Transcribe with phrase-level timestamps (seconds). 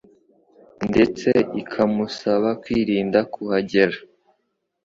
[0.89, 1.29] ndetse
[1.61, 3.97] ikamusaba kwirinda kuhagera.